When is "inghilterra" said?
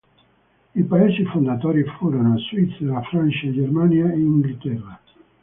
4.17-4.99